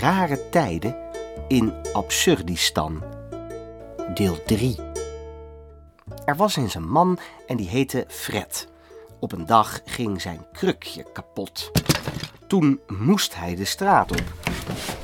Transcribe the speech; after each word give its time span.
Rare 0.00 0.48
tijden 0.48 0.96
in 1.48 1.74
Absurdistan. 1.92 3.02
Deel 4.14 4.42
3. 4.42 4.76
Er 6.24 6.36
was 6.36 6.56
eens 6.56 6.74
een 6.74 6.88
man 6.88 7.18
en 7.46 7.56
die 7.56 7.68
heette 7.68 8.04
Fred. 8.08 8.68
Op 9.20 9.32
een 9.32 9.46
dag 9.46 9.80
ging 9.84 10.20
zijn 10.20 10.46
krukje 10.52 11.12
kapot. 11.12 11.70
Toen 12.46 12.80
moest 12.86 13.36
hij 13.36 13.54
de 13.54 13.64
straat 13.64 14.10
op. 14.10 14.24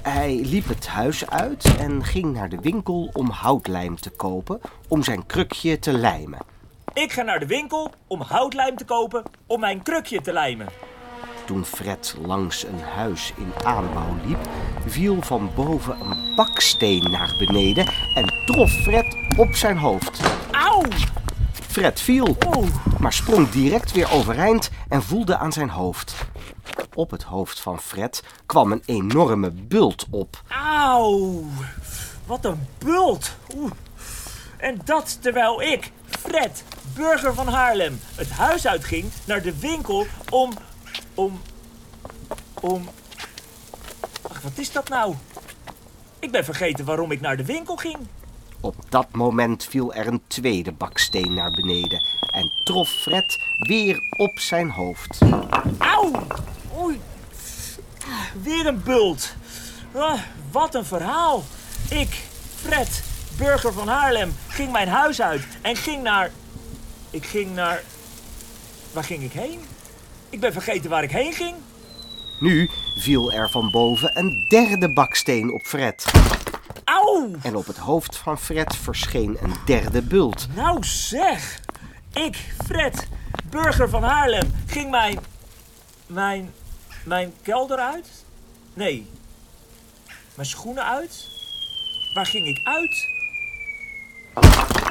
Hij 0.03 0.35
liep 0.35 0.69
het 0.69 0.87
huis 0.87 1.31
uit 1.31 1.77
en 1.79 2.05
ging 2.05 2.33
naar 2.33 2.49
de 2.49 2.61
winkel 2.61 3.11
om 3.13 3.31
houtlijm 3.31 3.97
te 3.97 4.11
kopen 4.11 4.61
om 4.89 5.03
zijn 5.03 5.27
krukje 5.27 5.79
te 5.79 5.93
lijmen. 5.93 6.39
Ik 6.93 7.13
ga 7.13 7.23
naar 7.23 7.39
de 7.39 7.47
winkel 7.47 7.91
om 8.07 8.21
houtlijm 8.21 8.77
te 8.77 8.85
kopen 8.85 9.23
om 9.47 9.61
mijn 9.61 9.83
krukje 9.83 10.21
te 10.21 10.33
lijmen. 10.33 10.69
Toen 11.47 11.65
Fred 11.65 12.17
langs 12.27 12.65
een 12.65 12.81
huis 12.81 13.33
in 13.37 13.53
aanbouw 13.65 14.17
liep, 14.27 14.49
viel 14.87 15.23
van 15.23 15.51
boven 15.55 16.01
een 16.01 16.35
baksteen 16.37 17.11
naar 17.11 17.35
beneden 17.39 17.87
en 18.15 18.33
trof 18.47 18.71
Fred 18.71 19.17
op 19.37 19.55
zijn 19.55 19.79
hoofd. 19.79 20.21
Auw! 20.51 20.83
Fred 21.53 22.01
viel, 22.01 22.37
Oeh. 22.57 22.69
maar 22.99 23.13
sprong 23.13 23.51
direct 23.51 23.93
weer 23.93 24.13
overeind 24.13 24.71
en 24.89 25.03
voelde 25.03 25.37
aan 25.37 25.53
zijn 25.53 25.71
hoofd. 25.71 26.15
Op 26.95 27.11
het 27.11 27.23
hoofd 27.23 27.61
van 27.61 27.81
Fred 27.81 28.23
kwam 28.47 28.73
een 28.73 28.83
enorme 28.87 29.51
bult 29.51 30.07
op. 30.11 30.43
Auw! 30.49 31.45
Wat 32.27 32.45
een 32.45 32.67
bult! 32.79 33.37
Oeh. 33.57 33.71
En 34.57 34.81
dat 34.85 35.19
terwijl 35.23 35.63
ik, 35.63 35.93
Fred, 36.07 36.65
burger 36.95 37.35
van 37.35 37.49
Haarlem, 37.49 38.01
het 38.15 38.31
huis 38.31 38.67
uitging 38.67 39.05
naar 39.25 39.43
de 39.43 39.59
winkel 39.59 40.07
om. 40.31 40.53
Om. 41.15 41.41
om. 42.61 42.89
Ach, 44.23 44.41
wat 44.41 44.59
is 44.59 44.73
dat 44.73 44.89
nou? 44.89 45.15
Ik 46.19 46.31
ben 46.31 46.45
vergeten 46.45 46.85
waarom 46.85 47.11
ik 47.11 47.21
naar 47.21 47.37
de 47.37 47.45
winkel 47.45 47.77
ging. 47.77 47.97
Op 48.61 48.75
dat 48.89 49.07
moment 49.13 49.65
viel 49.65 49.95
er 49.95 50.07
een 50.07 50.23
tweede 50.27 50.73
baksteen 50.73 51.35
naar 51.35 51.51
beneden 51.51 52.03
en 52.31 52.53
trof 52.65 52.89
Fred 52.89 53.39
weer 53.59 54.01
op 54.17 54.39
zijn 54.39 54.71
hoofd. 54.71 55.19
Auw! 55.79 56.11
Oei! 56.79 57.01
Weer 58.43 58.67
een 58.67 58.83
bult. 58.83 59.35
Ah, 59.93 60.21
wat 60.51 60.75
een 60.75 60.85
verhaal. 60.85 61.43
Ik, 61.91 62.23
Fred, 62.55 63.03
burger 63.37 63.73
van 63.73 63.89
Haarlem, 63.89 64.35
ging 64.49 64.73
mijn 64.73 64.89
huis 64.89 65.21
uit 65.23 65.43
en 65.61 65.77
ging 65.77 66.03
naar. 66.03 66.31
Ik 67.11 67.27
ging 67.27 67.55
naar. 67.55 67.83
Waar 68.93 69.05
ging 69.05 69.23
ik 69.23 69.33
heen? 69.33 69.61
Ik 70.35 70.41
ben 70.41 70.53
vergeten 70.53 70.91
waar 70.91 71.03
ik 71.03 71.11
heen 71.11 71.33
ging. 71.33 71.55
Nu 72.41 72.71
viel 72.97 73.33
er 73.33 73.51
van 73.51 73.71
boven 73.71 74.19
een 74.19 74.45
derde 74.49 74.93
baksteen 74.93 75.53
op 75.53 75.63
Fred. 75.63 76.07
Auw! 76.85 77.31
En 77.43 77.57
op 77.57 77.67
het 77.67 77.77
hoofd 77.77 78.17
van 78.17 78.39
Fred 78.39 78.77
verscheen 78.77 79.37
een 79.43 79.55
derde 79.65 80.03
bult. 80.03 80.47
Nou 80.55 80.85
zeg! 80.85 81.61
Ik, 82.13 82.55
Fred, 82.65 83.09
burger 83.51 83.89
van 83.89 84.03
Haarlem, 84.03 84.55
ging 84.67 84.91
mijn. 84.91 85.19
mijn. 86.07 86.53
mijn 87.05 87.33
kelder 87.43 87.79
uit? 87.79 88.25
Nee. 88.73 89.11
Mijn 90.35 90.49
schoenen 90.49 90.85
uit? 90.85 91.29
Waar 92.15 92.27
ging 92.27 92.47
ik 92.47 92.61
uit? 92.65 93.09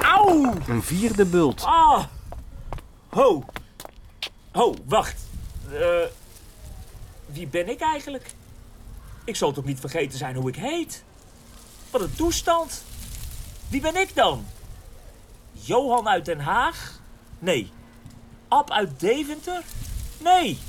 Auw! 0.01 0.53
Een 0.67 0.83
vierde 0.83 1.25
bult. 1.25 1.63
Ah! 1.63 2.03
Ho! 3.09 3.45
Ho, 4.51 4.75
wacht. 4.85 5.31
Eh, 5.71 6.07
wie 7.25 7.47
ben 7.47 7.69
ik 7.69 7.79
eigenlijk? 7.79 8.33
Ik 9.23 9.35
zal 9.35 9.51
toch 9.51 9.65
niet 9.65 9.79
vergeten 9.79 10.17
zijn 10.17 10.35
hoe 10.35 10.49
ik 10.49 10.55
heet? 10.55 11.03
Wat 11.91 12.01
een 12.01 12.15
toestand. 12.15 12.83
Wie 13.67 13.81
ben 13.81 13.95
ik 13.95 14.15
dan? 14.15 14.45
Johan 15.51 16.07
uit 16.07 16.25
Den 16.25 16.39
Haag? 16.39 16.99
Nee. 17.39 17.71
Ab 18.47 18.71
uit 18.71 18.99
Deventer? 18.99 19.61
Nee. 20.17 20.59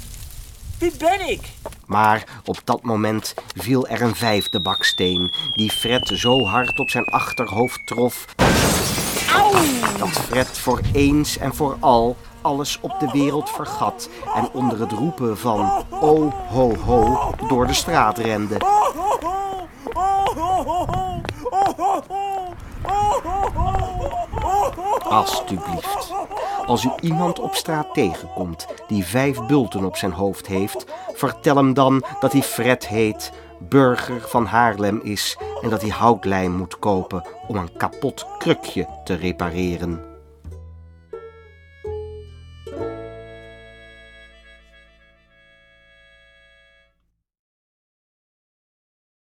Wie 0.79 0.97
ben 0.97 1.29
ik? 1.29 1.53
Maar 1.87 2.25
op 2.45 2.61
dat 2.65 2.83
moment 2.83 3.35
viel 3.57 3.87
er 3.87 4.03
een 4.03 4.15
vijfde 4.15 4.61
baksteen, 4.61 5.33
die 5.53 5.71
Fred 5.71 6.11
zo 6.15 6.45
hard 6.45 6.79
op 6.79 6.91
zijn 6.91 7.05
achterhoofd 7.05 7.87
trof 7.87 8.25
Auw! 9.33 9.53
dat 9.99 10.09
Fred 10.09 10.59
voor 10.59 10.81
eens 10.93 11.39
en 11.39 11.55
voor 11.55 11.77
al 11.81 12.17
alles 12.45 12.79
op 12.81 13.01
de 13.01 13.11
wereld 13.13 13.51
vergat 13.51 14.09
en 14.35 14.49
onder 14.53 14.81
het 14.81 14.93
roepen 14.93 15.39
van 15.39 15.85
oh 16.01 16.33
ho 16.51 16.75
ho 16.75 17.31
door 17.49 17.67
de 17.67 17.73
straat 17.73 18.19
rende. 18.19 18.57
Alsjeblieft, 25.09 26.13
als 26.67 26.85
u 26.85 26.91
iemand 27.01 27.41
op 27.41 27.55
straat 27.55 27.95
tegenkomt 27.95 28.67
die 28.87 29.05
vijf 29.05 29.47
bulten 29.47 29.85
op 29.85 29.97
zijn 29.97 30.13
hoofd 30.13 30.47
heeft, 30.47 30.85
vertel 31.13 31.57
hem 31.57 31.75
dan 31.75 32.05
dat 32.21 32.33
hij 32.33 32.43
Fred 32.43 32.89
heet, 32.89 33.33
burger 33.59 34.21
van 34.21 34.47
Haarlem 34.47 35.01
is 35.03 35.39
en 35.63 35.71
dat 35.71 35.81
hij 35.81 35.91
houtlijm 35.91 36.53
moet 36.53 36.79
kopen 36.79 37.27
om 37.47 37.57
een 37.57 37.77
kapot 37.77 38.27
krukje 38.39 38.89
te 39.05 39.15
repareren. 39.15 40.14